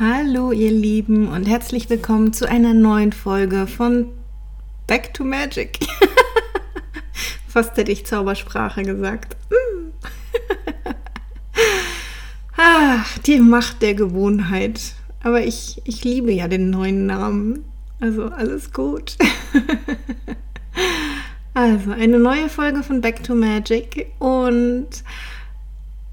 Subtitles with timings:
[0.00, 4.06] Hallo ihr Lieben und herzlich willkommen zu einer neuen Folge von
[4.86, 5.80] Back to Magic.
[7.48, 9.36] Fast hätte ich Zaubersprache gesagt.
[12.56, 14.94] Ach, die Macht der Gewohnheit.
[15.24, 17.64] Aber ich, ich liebe ja den neuen Namen.
[17.98, 19.16] Also alles gut.
[21.54, 25.02] also eine neue Folge von Back to Magic und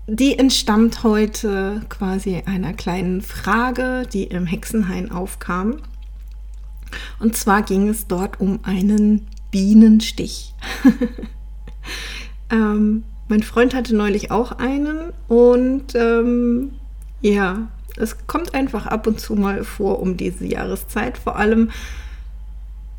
[0.07, 5.77] die entstammt heute quasi einer kleinen Frage, die im Hexenhain aufkam.
[7.19, 10.54] Und zwar ging es dort um einen Bienenstich.
[12.51, 16.74] ähm, mein Freund hatte neulich auch einen und ähm,
[17.21, 21.18] ja, es kommt einfach ab und zu mal vor um diese Jahreszeit.
[21.18, 21.71] Vor allem,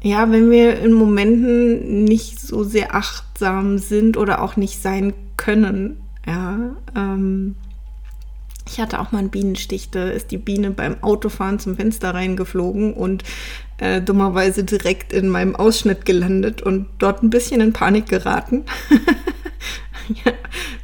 [0.02, 6.00] ja, wenn wir in Momenten nicht so sehr achtsam sind oder auch nicht sein können
[6.26, 6.58] ja,
[6.94, 7.56] ähm,
[8.68, 12.94] ich hatte auch mal einen Bienenstich, da ist die Biene beim Autofahren zum Fenster reingeflogen
[12.94, 13.22] und
[13.78, 18.64] äh, dummerweise direkt in meinem Ausschnitt gelandet und dort ein bisschen in Panik geraten.
[20.24, 20.32] ja,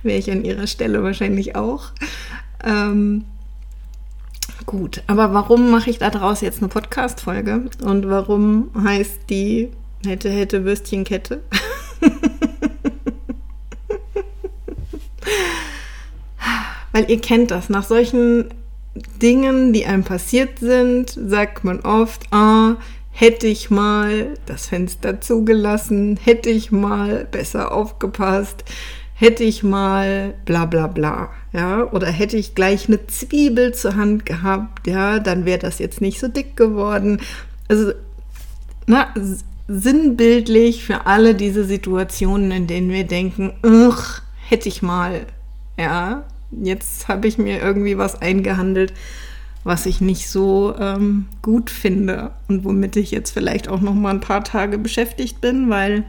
[0.02, 1.90] wäre ich an ihrer Stelle wahrscheinlich auch.
[2.64, 3.24] Ähm,
[4.64, 7.64] gut, aber warum mache ich da draus jetzt eine Podcast-Folge?
[7.82, 9.70] Und warum heißt die
[10.06, 11.42] hätte, hätte Würstchenkette?
[17.02, 17.68] Weil ihr kennt das.
[17.68, 18.50] Nach solchen
[19.20, 22.76] Dingen, die einem passiert sind, sagt man oft, ah,
[23.10, 28.62] hätte ich mal das Fenster zugelassen, hätte ich mal besser aufgepasst,
[29.14, 34.24] hätte ich mal bla bla bla, ja, oder hätte ich gleich eine Zwiebel zur Hand
[34.24, 37.20] gehabt, ja, dann wäre das jetzt nicht so dick geworden.
[37.66, 37.92] Also,
[38.86, 39.12] na,
[39.66, 43.54] sinnbildlich für alle diese Situationen, in denen wir denken,
[44.48, 45.26] hätte ich mal,
[45.76, 46.24] ja,
[46.60, 48.92] jetzt habe ich mir irgendwie was eingehandelt,
[49.64, 54.10] was ich nicht so ähm, gut finde und womit ich jetzt vielleicht auch noch mal
[54.10, 56.04] ein paar Tage beschäftigt bin, weil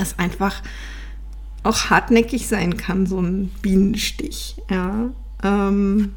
[0.00, 0.62] es einfach
[1.62, 4.56] auch hartnäckig sein kann, so ein Bienenstich.
[4.70, 5.10] Ja,
[5.42, 6.14] ähm,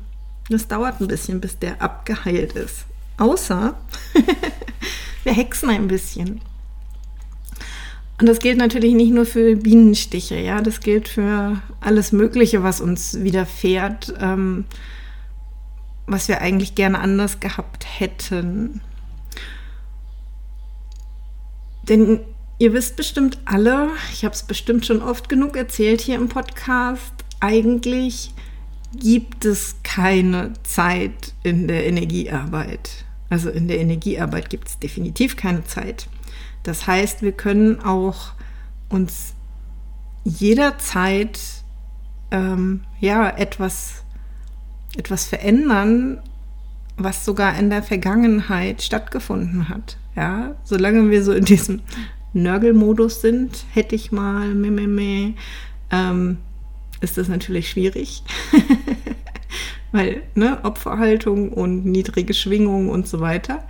[0.50, 2.86] das dauert ein bisschen, bis der abgeheilt ist.
[3.18, 3.76] Außer
[5.24, 6.42] wir hexen ein bisschen.
[8.20, 12.82] Und das gilt natürlich nicht nur für Bienenstiche, ja, das gilt für alles Mögliche, was
[12.82, 14.66] uns widerfährt, ähm,
[16.08, 18.82] was wir eigentlich gerne anders gehabt hätten.
[21.84, 22.22] Denn
[22.58, 27.14] ihr wisst bestimmt alle, ich habe es bestimmt schon oft genug erzählt hier im Podcast,
[27.40, 28.34] eigentlich
[28.96, 33.06] gibt es keine Zeit in der Energiearbeit.
[33.30, 36.08] Also in der Energiearbeit gibt es definitiv keine Zeit.
[36.68, 38.34] Das heißt, wir können auch
[38.90, 39.36] uns
[40.26, 41.40] jederzeit
[42.30, 44.04] ähm, ja etwas,
[44.98, 46.20] etwas verändern,
[46.98, 49.96] was sogar in der Vergangenheit stattgefunden hat.
[50.18, 51.84] Ja, solange wir so in diesem
[52.34, 55.34] Nörgelmodus sind, hätte ich mal, meh, meh, meh,
[55.90, 56.38] ähm,
[57.00, 58.24] ist das natürlich schwierig.
[59.94, 63.64] Weil, ne, Opferhaltung und niedrige Schwingung und so weiter.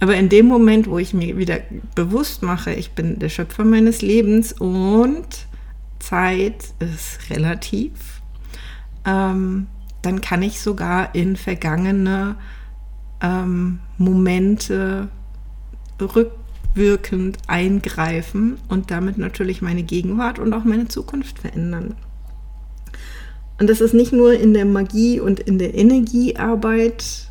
[0.00, 1.58] Aber in dem Moment, wo ich mir wieder
[1.94, 5.26] bewusst mache, ich bin der Schöpfer meines Lebens und
[5.98, 8.22] Zeit ist relativ,
[9.04, 9.66] ähm,
[10.02, 12.36] dann kann ich sogar in vergangene
[13.20, 15.08] ähm, Momente
[16.00, 21.96] rückwirkend eingreifen und damit natürlich meine Gegenwart und auch meine Zukunft verändern.
[23.58, 27.27] Und das ist nicht nur in der Magie und in der Energiearbeit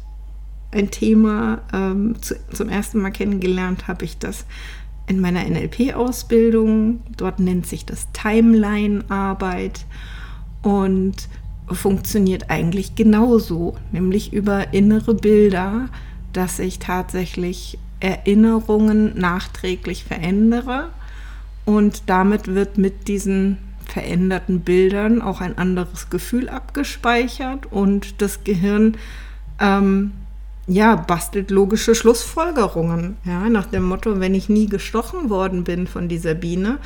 [0.71, 1.61] ein Thema.
[1.73, 4.45] Ähm, zu, zum ersten Mal kennengelernt habe ich das
[5.07, 7.01] in meiner NLP-Ausbildung.
[7.15, 9.85] Dort nennt sich das Timeline-Arbeit
[10.61, 11.15] und
[11.69, 15.89] funktioniert eigentlich genauso, nämlich über innere Bilder,
[16.33, 20.89] dass ich tatsächlich Erinnerungen nachträglich verändere
[21.65, 28.97] und damit wird mit diesen veränderten Bildern auch ein anderes Gefühl abgespeichert und das Gehirn
[29.59, 30.11] ähm,
[30.67, 33.17] ja, bastelt logische Schlussfolgerungen.
[33.23, 36.77] Ja, nach dem Motto, wenn ich nie gestochen worden bin von dieser Biene,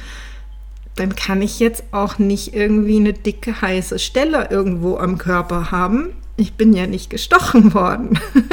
[0.95, 6.13] dann kann ich jetzt auch nicht irgendwie eine dicke, heiße Stelle irgendwo am Körper haben.
[6.38, 8.19] Ich bin ja nicht gestochen worden.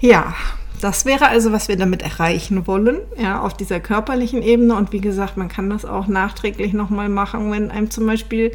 [0.00, 0.34] ja,
[0.80, 4.76] das wäre also, was wir damit erreichen wollen, ja, auf dieser körperlichen Ebene.
[4.76, 8.52] Und wie gesagt, man kann das auch nachträglich nochmal machen, wenn einem zum Beispiel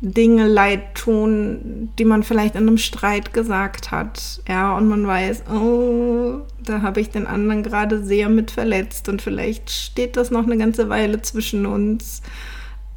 [0.00, 4.40] Dinge leid tun, die man vielleicht in einem Streit gesagt hat.
[4.48, 9.22] Ja, und man weiß, oh, da habe ich den anderen gerade sehr mit verletzt und
[9.22, 12.22] vielleicht steht das noch eine ganze Weile zwischen uns.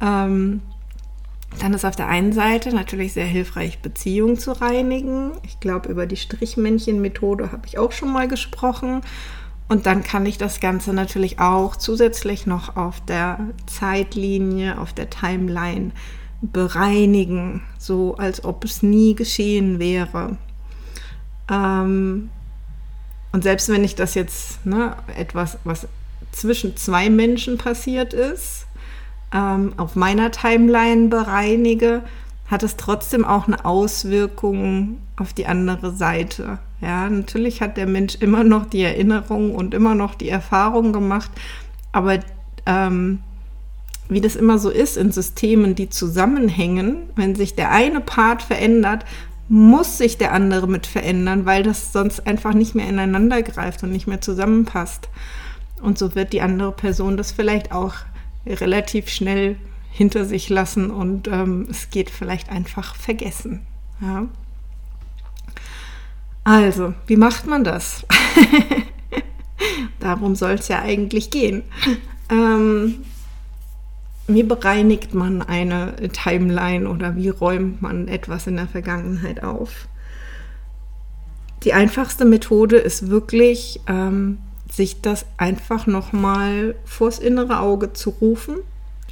[0.00, 0.62] Ähm,
[1.58, 5.32] Dann ist auf der einen Seite natürlich sehr hilfreich, Beziehungen zu reinigen.
[5.44, 9.00] Ich glaube, über die Strichmännchen-Methode habe ich auch schon mal gesprochen.
[9.68, 15.10] Und dann kann ich das Ganze natürlich auch zusätzlich noch auf der Zeitlinie, auf der
[15.10, 15.90] Timeline
[16.42, 20.36] bereinigen, so als ob es nie geschehen wäre.
[21.50, 22.30] Ähm,
[23.32, 25.86] und selbst wenn ich das jetzt ne, etwas, was
[26.32, 28.66] zwischen zwei Menschen passiert ist,
[29.32, 32.02] ähm, auf meiner Timeline bereinige,
[32.46, 36.58] hat es trotzdem auch eine Auswirkung auf die andere Seite.
[36.80, 41.30] Ja, natürlich hat der Mensch immer noch die Erinnerung und immer noch die Erfahrung gemacht,
[41.92, 42.18] aber
[42.66, 43.20] ähm,
[44.10, 49.04] wie das immer so ist in Systemen, die zusammenhängen, wenn sich der eine Part verändert,
[49.48, 53.90] muss sich der andere mit verändern, weil das sonst einfach nicht mehr ineinander greift und
[53.90, 55.08] nicht mehr zusammenpasst.
[55.80, 57.94] Und so wird die andere Person das vielleicht auch
[58.46, 59.56] relativ schnell
[59.90, 63.62] hinter sich lassen und ähm, es geht vielleicht einfach vergessen.
[64.00, 64.26] Ja.
[66.44, 68.06] Also, wie macht man das?
[70.00, 71.62] Darum soll es ja eigentlich gehen.
[72.30, 73.04] Ähm,
[74.34, 79.88] wie bereinigt man eine Timeline oder wie räumt man etwas in der Vergangenheit auf?
[81.64, 84.38] Die einfachste Methode ist wirklich, ähm,
[84.70, 88.58] sich das einfach nochmal vors innere Auge zu rufen.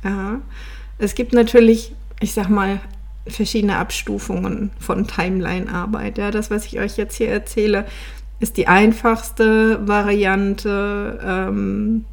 [0.05, 0.41] Ja.
[0.99, 2.81] Es gibt natürlich, ich sag mal,
[3.27, 6.19] verschiedene Abstufungen von Timeline-Arbeit.
[6.19, 6.31] Ja.
[6.31, 7.87] Das, was ich euch jetzt hier erzähle,
[8.41, 11.21] ist die einfachste Variante.
[11.23, 12.05] Ähm,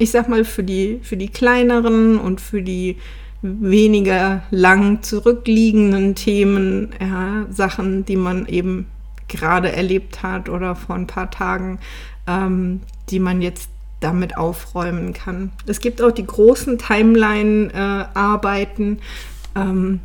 [0.00, 2.96] ich sag mal, für die, für die kleineren und für die
[3.42, 8.86] weniger lang zurückliegenden Themen, ja, Sachen, die man eben
[9.28, 11.80] gerade erlebt hat oder vor ein paar Tagen,
[12.26, 12.80] ähm,
[13.10, 13.68] die man jetzt
[14.00, 15.52] damit aufräumen kann.
[15.66, 19.00] Es gibt auch die großen Timeline-Arbeiten.
[19.54, 20.00] Äh, ähm,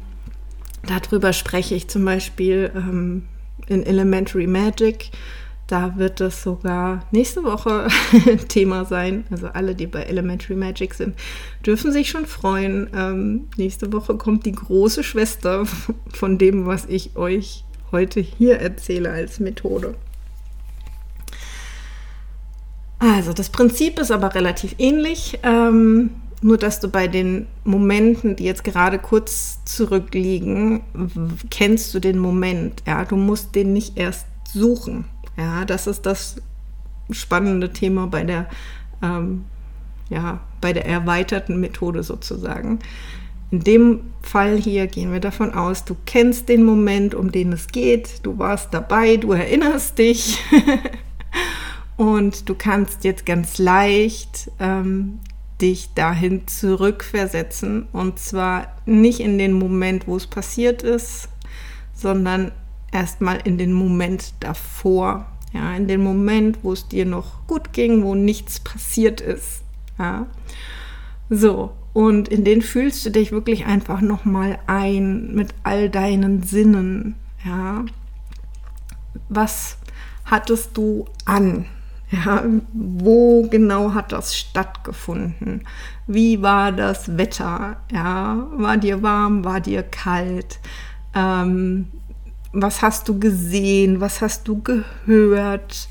[0.85, 3.23] darüber spreche ich zum Beispiel ähm,
[3.67, 5.11] in Elementary Magic.
[5.67, 7.87] Da wird es sogar nächste Woche
[8.47, 9.25] Thema sein.
[9.31, 11.15] Also alle, die bei Elementary Magic sind,
[11.65, 12.89] dürfen sich schon freuen.
[12.95, 15.65] Ähm, nächste Woche kommt die große Schwester
[16.13, 19.95] von dem, was ich euch heute hier erzähle als Methode.
[22.99, 28.45] Also das Prinzip ist aber relativ ähnlich, ähm, nur dass du bei den Momenten, die
[28.45, 30.81] jetzt gerade kurz zurückliegen,
[31.49, 32.83] kennst du den Moment.
[32.85, 35.05] Ja, du musst den nicht erst suchen.
[35.37, 36.41] Ja, das ist das
[37.11, 38.47] spannende Thema bei der,
[39.01, 39.45] ähm,
[40.09, 42.79] ja, bei der erweiterten Methode sozusagen.
[43.51, 47.67] In dem Fall hier gehen wir davon aus, du kennst den Moment, um den es
[47.67, 50.39] geht, du warst dabei, du erinnerst dich.
[51.97, 55.19] Und du kannst jetzt ganz leicht ähm,
[55.61, 57.87] dich dahin zurückversetzen.
[57.93, 61.29] Und zwar nicht in den Moment, wo es passiert ist,
[61.93, 62.51] sondern
[62.91, 68.03] erstmal in den Moment davor, ja, in den Moment, wo es dir noch gut ging,
[68.03, 69.63] wo nichts passiert ist.
[69.97, 70.27] Ja.
[71.29, 77.15] So, und in den fühlst du dich wirklich einfach nochmal ein mit all deinen Sinnen.
[77.45, 77.85] Ja.
[79.29, 79.77] Was
[80.25, 81.65] hattest du an?
[82.11, 82.43] Ja,
[82.73, 85.65] wo genau hat das stattgefunden?
[86.05, 87.77] Wie war das Wetter?
[87.91, 89.43] Ja, war dir warm?
[89.43, 90.59] War dir kalt?
[91.15, 91.87] Ähm,
[92.55, 94.01] was hast du gesehen?
[94.01, 95.89] Was hast du gehört?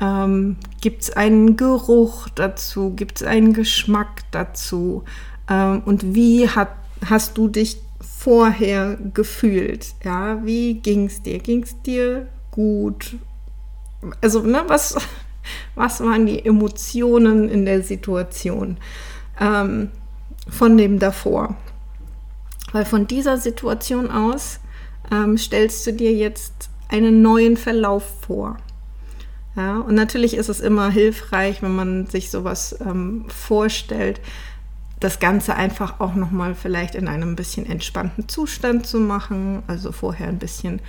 [0.00, 2.94] Ähm, Gibt es einen Geruch dazu?
[2.96, 5.04] Gibt es einen Geschmack dazu?
[5.48, 6.70] Ähm, und wie hat,
[7.04, 9.94] hast du dich vorher gefühlt?
[10.02, 11.38] Ja, wie ging es dir?
[11.38, 13.16] Ging es dir gut?
[14.20, 14.96] Also, ne, was,
[15.74, 18.78] was waren die Emotionen in der Situation
[19.38, 19.90] ähm,
[20.48, 21.56] von dem davor?
[22.72, 24.58] Weil von dieser Situation aus
[25.12, 28.56] ähm, stellst du dir jetzt einen neuen Verlauf vor.
[29.54, 34.20] Ja, und natürlich ist es immer hilfreich, wenn man sich sowas ähm, vorstellt,
[34.98, 40.28] das Ganze einfach auch nochmal vielleicht in einem bisschen entspannten Zustand zu machen, also vorher
[40.28, 40.80] ein bisschen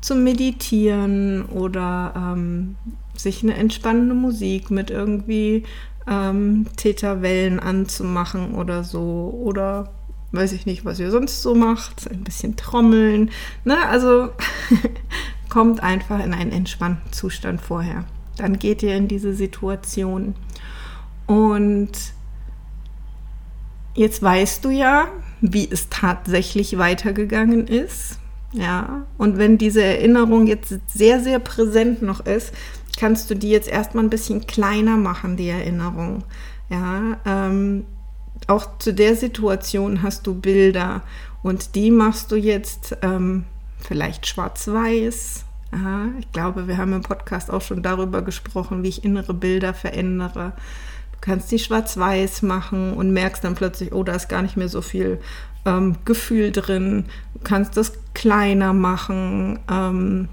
[0.00, 2.76] zu meditieren oder ähm,
[3.14, 5.64] sich eine entspannende Musik mit irgendwie
[6.08, 9.90] ähm, Täterwellen anzumachen oder so oder
[10.32, 13.30] weiß ich nicht, was ihr sonst so macht, ein bisschen trommeln,
[13.64, 13.78] ne?
[13.86, 14.30] also
[15.48, 18.04] kommt einfach in einen entspannten Zustand vorher.
[18.36, 20.34] Dann geht ihr in diese Situation.
[21.26, 21.90] Und
[23.94, 25.08] jetzt weißt du ja,
[25.40, 28.18] wie es tatsächlich weitergegangen ist.
[28.52, 32.54] Ja, und wenn diese Erinnerung jetzt sehr, sehr präsent noch ist,
[32.98, 36.24] kannst du die jetzt erstmal ein bisschen kleiner machen, die Erinnerung.
[36.70, 37.84] Ja, ähm,
[38.48, 41.02] auch zu der Situation hast du Bilder
[41.42, 43.44] und die machst du jetzt ähm,
[43.78, 45.44] vielleicht schwarz-weiß.
[46.18, 50.54] Ich glaube, wir haben im Podcast auch schon darüber gesprochen, wie ich innere Bilder verändere.
[51.12, 54.70] Du kannst die schwarz-weiß machen und merkst dann plötzlich, oh, da ist gar nicht mehr
[54.70, 55.20] so viel
[55.66, 57.04] ähm, Gefühl drin.
[57.34, 60.28] Du kannst das kleiner machen ähm,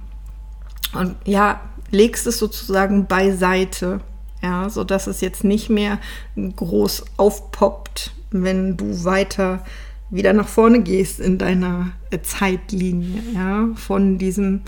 [0.93, 1.59] und ja,
[1.91, 3.99] legst es sozusagen beiseite,
[4.45, 5.99] ja, sodass es jetzt nicht mehr
[6.35, 9.65] groß aufpoppt, wenn du weiter
[10.11, 14.61] wieder nach vorne gehst in deiner äh, Zeitlinie, ja, von diesem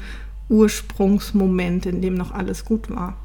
[0.50, 3.16] Ursprungsmoment, in dem noch alles gut war.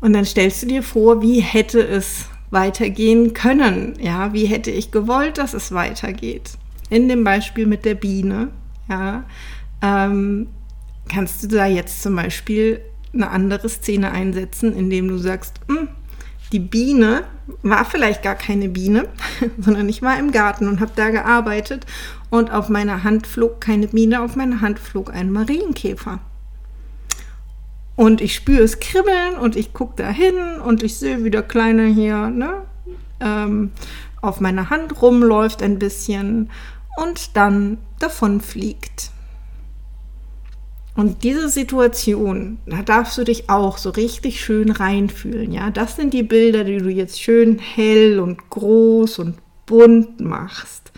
[0.00, 3.94] Und dann stellst du dir vor, wie hätte es weitergehen können?
[4.00, 6.52] Ja, wie hätte ich gewollt, dass es weitergeht?
[6.88, 8.48] In dem Beispiel mit der Biene,
[8.88, 9.24] ja,
[9.82, 10.46] ähm,
[11.08, 12.80] kannst du da jetzt zum Beispiel
[13.12, 15.88] eine andere Szene einsetzen, indem du sagst, hm,
[16.52, 17.24] die Biene
[17.62, 19.08] war vielleicht gar keine Biene,
[19.58, 21.86] sondern ich war im Garten und habe da gearbeitet
[22.30, 26.20] und auf meiner Hand flog keine Biene, auf meiner Hand flog ein Marienkäfer.
[27.96, 31.42] Und ich spüre es kribbeln und ich gucke da hin und ich sehe, wie der
[31.42, 32.62] Kleine hier ne,
[33.20, 33.72] ähm,
[34.20, 36.50] auf meiner Hand rumläuft ein bisschen
[36.96, 39.10] und dann davon fliegt.
[40.98, 45.52] Und diese Situation, da darfst du dich auch so richtig schön reinfühlen.
[45.52, 50.90] Ja, das sind die Bilder, die du jetzt schön hell und groß und bunt machst.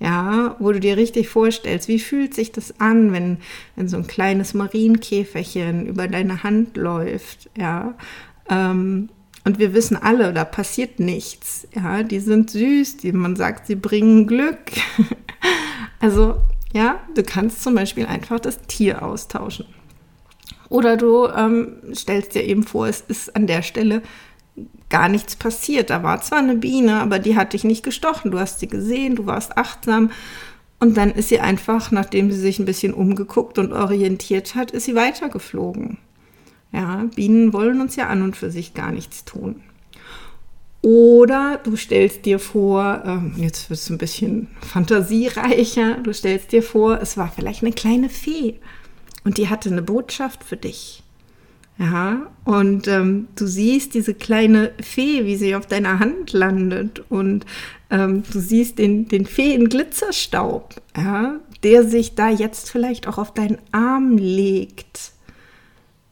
[0.00, 3.38] Ja, wo du dir richtig vorstellst, wie fühlt sich das an, wenn,
[3.74, 7.48] wenn so ein kleines Marienkäferchen über deine Hand läuft.
[7.56, 7.94] Ja,
[8.50, 9.08] ähm,
[9.44, 11.66] und wir wissen alle, da passiert nichts.
[11.74, 14.58] Ja, die sind süß, die, man sagt, sie bringen Glück.
[16.00, 16.36] also
[16.72, 19.66] ja, du kannst zum Beispiel einfach das Tier austauschen.
[20.68, 24.02] Oder du ähm, stellst dir eben vor, es ist an der Stelle
[24.90, 25.90] gar nichts passiert.
[25.90, 28.30] Da war zwar eine Biene, aber die hat dich nicht gestochen.
[28.30, 30.10] Du hast sie gesehen, du warst achtsam.
[30.80, 34.84] Und dann ist sie einfach, nachdem sie sich ein bisschen umgeguckt und orientiert hat, ist
[34.84, 35.98] sie weitergeflogen.
[36.72, 39.62] Ja, Bienen wollen uns ja an und für sich gar nichts tun.
[40.80, 46.62] Oder du stellst dir vor, ähm, jetzt wird es ein bisschen fantasiereicher, du stellst dir
[46.62, 48.54] vor, es war vielleicht eine kleine Fee
[49.24, 51.02] und die hatte eine Botschaft für dich.
[51.78, 57.46] Ja, und ähm, du siehst diese kleine Fee, wie sie auf deiner Hand landet und
[57.90, 63.58] ähm, du siehst den, den Feen-Glitzerstaub, ja, der sich da jetzt vielleicht auch auf deinen
[63.70, 65.12] Arm legt.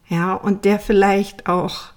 [0.09, 1.96] Ja, und der vielleicht auch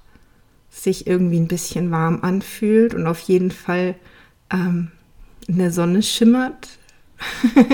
[0.69, 3.95] sich irgendwie ein bisschen warm anfühlt und auf jeden Fall
[4.51, 4.91] ähm,
[5.47, 6.69] in der Sonne schimmert.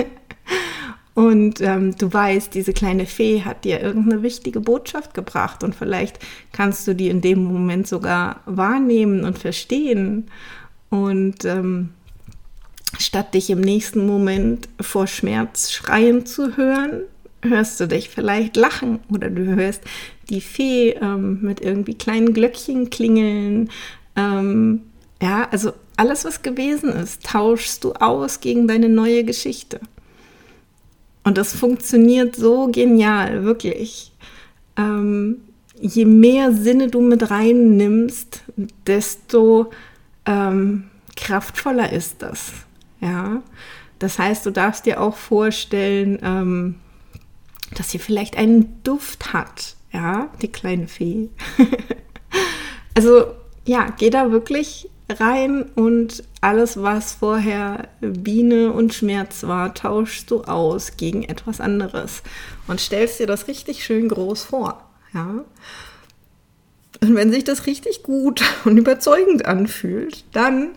[1.14, 6.18] und ähm, du weißt, diese kleine Fee hat dir irgendeine wichtige Botschaft gebracht und vielleicht
[6.52, 10.30] kannst du die in dem Moment sogar wahrnehmen und verstehen.
[10.88, 11.90] Und ähm,
[12.98, 17.02] statt dich im nächsten Moment vor Schmerz schreien zu hören,
[17.48, 19.82] hörst du dich vielleicht lachen oder du hörst
[20.28, 23.70] die Fee ähm, mit irgendwie kleinen Glöckchen klingeln.
[24.16, 24.82] Ähm,
[25.22, 29.80] ja, also alles, was gewesen ist, tauschst du aus gegen deine neue Geschichte.
[31.24, 34.12] Und das funktioniert so genial, wirklich.
[34.76, 35.38] Ähm,
[35.80, 38.42] je mehr Sinne du mit reinnimmst,
[38.86, 39.70] desto
[40.26, 40.84] ähm,
[41.16, 42.52] kraftvoller ist das.
[43.00, 43.42] Ja,
[43.98, 46.74] das heißt, du darfst dir auch vorstellen, ähm,
[47.74, 49.76] dass sie vielleicht einen Duft hat.
[49.92, 51.28] Ja, die kleine Fee.
[52.94, 53.26] also
[53.64, 60.42] ja, geh da wirklich rein und alles, was vorher Biene und Schmerz war, tauschst du
[60.42, 62.22] aus gegen etwas anderes
[62.66, 64.82] und stellst dir das richtig schön groß vor.
[65.14, 65.44] Ja.
[67.00, 70.70] Und wenn sich das richtig gut und überzeugend anfühlt, dann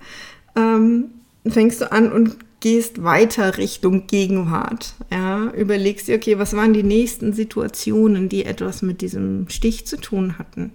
[0.55, 1.11] ähm,
[1.47, 4.93] fängst du an und gehst weiter Richtung Gegenwart.
[5.11, 9.97] Ja, überlegst dir, okay, was waren die nächsten Situationen, die etwas mit diesem Stich zu
[9.97, 10.71] tun hatten?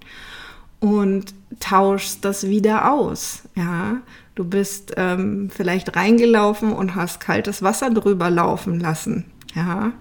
[0.81, 3.43] Und tauschst das wieder aus.
[3.55, 4.03] Ja,
[4.35, 9.25] du bist ähm, vielleicht reingelaufen und hast kaltes Wasser drüber laufen lassen.
[9.55, 9.93] Ja,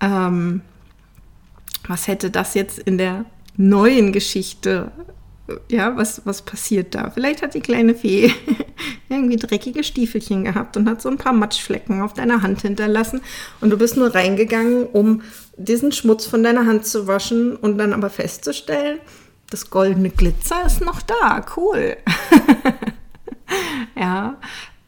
[0.00, 0.62] ähm,
[1.86, 3.24] was hätte das jetzt in der
[3.56, 4.92] neuen Geschichte
[5.68, 7.10] ja, was, was passiert da?
[7.10, 8.32] Vielleicht hat die kleine Fee
[9.10, 13.20] irgendwie dreckige Stiefelchen gehabt und hat so ein paar Matschflecken auf deiner Hand hinterlassen.
[13.60, 15.22] Und du bist nur reingegangen, um
[15.56, 18.98] diesen Schmutz von deiner Hand zu waschen und dann aber festzustellen,
[19.50, 21.44] das goldene Glitzer ist noch da.
[21.56, 21.96] Cool.
[23.96, 24.36] ja.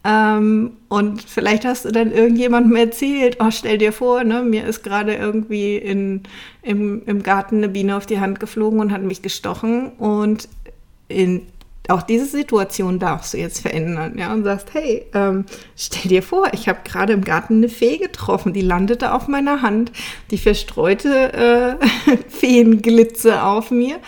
[0.05, 4.83] Ähm, und vielleicht hast du dann irgendjemandem erzählt, oh, stell dir vor, ne, mir ist
[4.83, 6.23] gerade irgendwie in,
[6.61, 9.91] im, im Garten eine Biene auf die Hand geflogen und hat mich gestochen.
[9.97, 10.49] Und
[11.07, 11.47] in
[11.89, 16.47] auch diese Situation darfst du jetzt verändern, ja, und sagst, hey, ähm, stell dir vor,
[16.53, 19.91] ich habe gerade im Garten eine Fee getroffen, die landete auf meiner Hand,
[20.31, 23.99] die verstreute äh, Feenglitze auf mir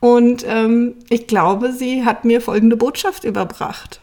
[0.00, 4.00] und ähm, ich glaube, sie hat mir folgende Botschaft überbracht.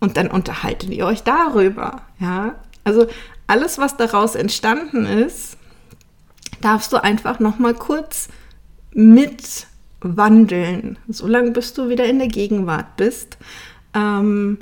[0.00, 2.56] Und dann unterhaltet ihr euch darüber, ja.
[2.84, 3.06] Also
[3.46, 5.56] alles, was daraus entstanden ist,
[6.60, 8.28] darfst du einfach noch mal kurz
[8.92, 9.66] mit
[10.02, 13.38] wandeln, solange bis du wieder in der Gegenwart bist.
[13.94, 14.58] Ähm,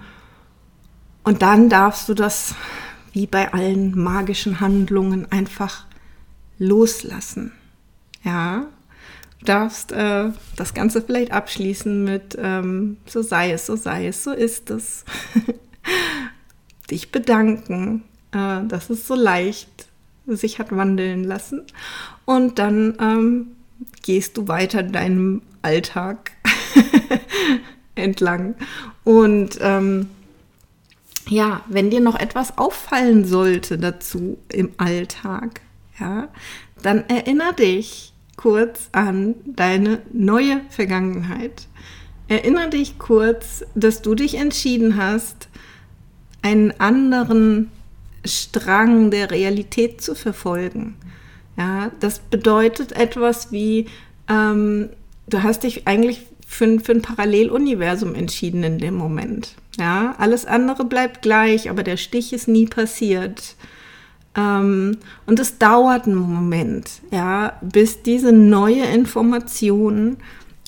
[1.22, 2.54] und dann darfst du das,
[3.12, 5.86] wie bei allen magischen Handlungen, einfach
[6.58, 7.52] loslassen.
[8.22, 8.66] Ja,
[9.40, 14.24] du darfst äh, das Ganze vielleicht abschließen mit ähm, so sei es, so sei es,
[14.24, 15.04] so ist es.
[16.90, 19.86] Dich bedanken, äh, dass es so leicht
[20.26, 21.62] sich hat wandeln lassen.
[22.24, 23.46] Und dann ähm,
[24.02, 26.32] gehst du weiter deinem Alltag
[27.94, 28.54] entlang.
[29.04, 30.08] Und ähm,
[31.28, 35.60] ja, wenn dir noch etwas auffallen sollte dazu im Alltag,
[35.98, 36.28] ja,
[36.82, 41.68] dann erinnere dich kurz an deine neue Vergangenheit.
[42.26, 45.48] Erinnere dich kurz, dass du dich entschieden hast,
[46.42, 47.70] einen anderen
[48.24, 50.96] Strang der Realität zu verfolgen.
[51.60, 53.84] Ja, das bedeutet etwas wie,
[54.30, 54.88] ähm,
[55.28, 59.56] du hast dich eigentlich für, für ein Paralleluniversum entschieden in dem Moment.
[59.78, 63.56] Ja, alles andere bleibt gleich, aber der Stich ist nie passiert.
[64.34, 70.16] Ähm, und es dauert einen Moment, ja, bis diese neue Information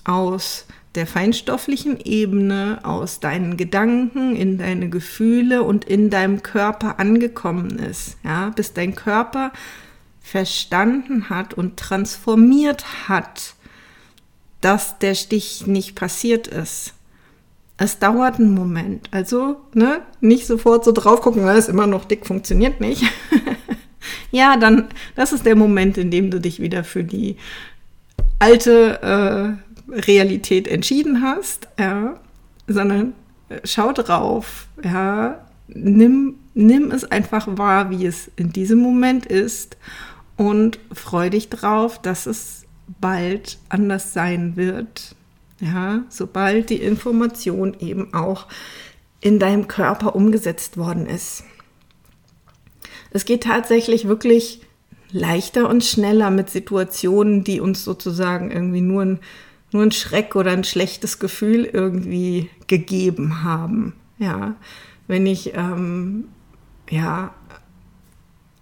[0.04, 7.78] aus der feinstofflichen Ebene, aus deinen Gedanken, in deine Gefühle und in deinem Körper angekommen
[7.78, 9.52] ist, ja, bis dein Körper
[10.22, 13.54] verstanden hat und transformiert hat,
[14.60, 16.94] dass der Stich nicht passiert ist.
[17.76, 19.08] Es dauert einen Moment.
[19.10, 23.02] Also, ne, nicht sofort so drauf gucken, weil es immer noch dick funktioniert nicht.
[24.30, 27.36] ja, dann, das ist der Moment, in dem du dich wieder für die
[28.38, 32.20] alte äh, Realität entschieden hast, ja,
[32.68, 33.14] sondern
[33.48, 39.76] äh, schau drauf, ja, nimm, nimm es einfach wahr, wie es in diesem Moment ist
[40.36, 42.64] und freu dich drauf, dass es
[43.00, 45.14] bald anders sein wird.
[45.60, 48.48] Ja, sobald die Information eben auch
[49.20, 51.44] in deinem Körper umgesetzt worden ist.
[53.12, 54.62] Es geht tatsächlich wirklich
[55.12, 59.20] leichter und schneller mit Situationen, die uns sozusagen irgendwie nur ein,
[59.70, 63.94] nur ein Schreck oder ein schlechtes Gefühl irgendwie gegeben haben.
[64.18, 64.56] Ja,
[65.06, 66.28] wenn ich ähm,
[66.90, 67.34] ja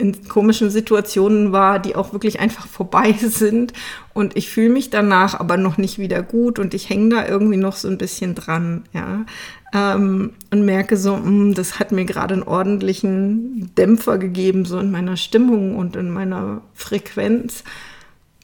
[0.01, 3.73] in komischen Situationen war, die auch wirklich einfach vorbei sind.
[4.15, 7.57] Und ich fühle mich danach aber noch nicht wieder gut und ich hänge da irgendwie
[7.57, 9.25] noch so ein bisschen dran, ja.
[9.73, 14.79] Ähm, und merke so, mh, hm, das hat mir gerade einen ordentlichen Dämpfer gegeben, so
[14.79, 17.63] in meiner Stimmung und in meiner Frequenz.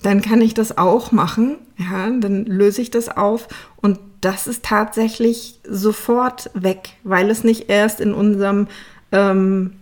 [0.02, 4.64] Dann kann ich das auch machen, ja, dann löse ich das auf und das ist
[4.64, 8.68] tatsächlich sofort weg, weil es nicht erst in unserem
[9.12, 9.72] ähm,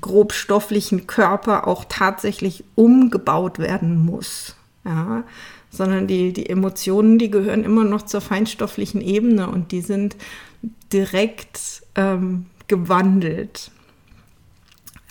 [0.00, 4.56] grobstofflichen Körper auch tatsächlich umgebaut werden muss.
[4.84, 5.24] Ja,
[5.70, 10.16] sondern die, die Emotionen, die gehören immer noch zur feinstofflichen Ebene und die sind
[10.92, 13.70] direkt ähm, gewandelt.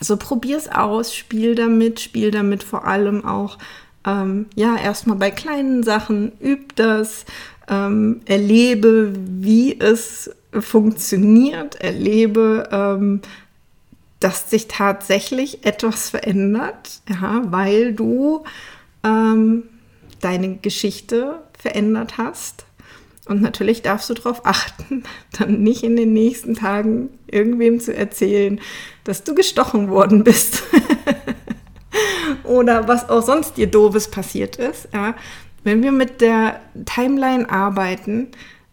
[0.00, 3.58] Also probier es aus, spiel damit, spiel damit vor allem auch,
[4.06, 7.24] ähm, ja, erstmal bei kleinen Sachen, üb das,
[7.68, 13.20] ähm, erlebe, wie es funktioniert, erlebe, ähm,
[14.24, 18.44] dass sich tatsächlich etwas verändert, ja, weil du
[19.04, 19.64] ähm,
[20.22, 22.64] deine Geschichte verändert hast.
[23.26, 25.02] Und natürlich darfst du darauf achten,
[25.38, 28.62] dann nicht in den nächsten Tagen irgendwem zu erzählen,
[29.04, 30.62] dass du gestochen worden bist.
[32.44, 34.88] Oder was auch sonst dir doofes passiert ist.
[34.94, 35.14] Ja.
[35.64, 38.28] Wenn wir mit der Timeline arbeiten,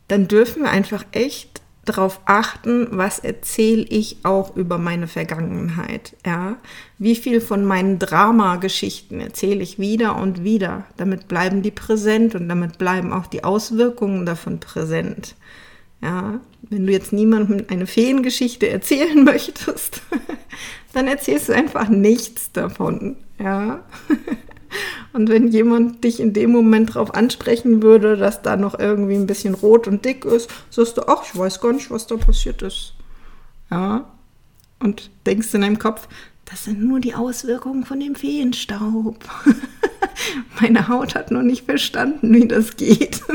[0.07, 1.61] dann dürfen wir einfach echt
[1.91, 6.15] darauf achten, was erzähle ich auch über meine Vergangenheit.
[6.25, 6.57] Ja?
[6.97, 10.85] Wie viel von meinen Dramageschichten erzähle ich wieder und wieder.
[10.97, 15.35] Damit bleiben die präsent und damit bleiben auch die Auswirkungen davon präsent.
[16.01, 20.01] Ja, wenn du jetzt niemandem eine Feengeschichte erzählen möchtest,
[20.93, 23.17] dann erzählst du einfach nichts davon.
[23.37, 23.83] Ja.
[25.13, 29.27] Und wenn jemand dich in dem Moment darauf ansprechen würde, dass da noch irgendwie ein
[29.27, 32.61] bisschen rot und dick ist, sagst du, ach, ich weiß gar nicht, was da passiert
[32.61, 32.93] ist.
[33.69, 34.05] Ja.
[34.79, 36.07] Und denkst in deinem Kopf,
[36.45, 39.17] das sind nur die Auswirkungen von dem Feenstaub.
[40.61, 43.21] Meine Haut hat noch nicht verstanden, wie das geht.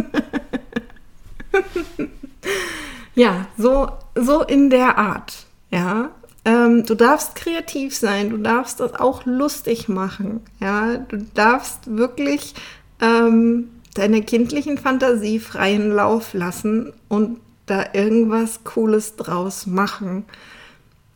[3.17, 5.47] Ja, so, so in der Art.
[5.71, 6.11] Ja,
[6.47, 10.41] ähm, du darfst kreativ sein, du darfst das auch lustig machen.
[10.61, 12.55] Ja, du darfst wirklich
[13.01, 20.25] ähm, deiner kindlichen Fantasie freien Lauf lassen und da irgendwas Cooles draus machen.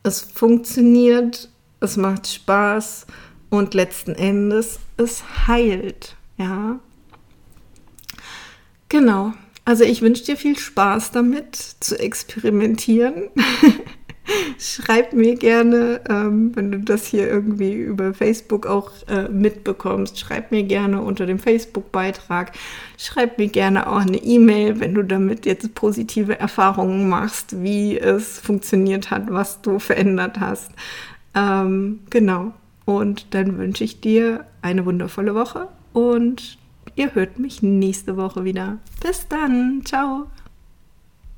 [0.03, 3.07] Es funktioniert, es macht Spaß
[3.51, 6.17] und letzten Endes es heilt.
[6.39, 6.81] Ja.
[8.89, 9.33] Genau.
[9.65, 13.29] Also ich wünsche dir viel Spaß damit zu experimentieren.
[14.59, 20.51] Schreib mir gerne, ähm, wenn du das hier irgendwie über Facebook auch äh, mitbekommst, schreib
[20.51, 22.53] mir gerne unter dem Facebook-Beitrag.
[22.97, 28.39] Schreib mir gerne auch eine E-Mail, wenn du damit jetzt positive Erfahrungen machst, wie es
[28.39, 30.71] funktioniert hat, was du verändert hast.
[31.35, 32.53] Ähm, genau.
[32.85, 36.59] Und dann wünsche ich dir eine wundervolle Woche und
[36.97, 38.79] ihr hört mich nächste Woche wieder.
[39.03, 39.83] Bis dann.
[39.85, 40.27] Ciao.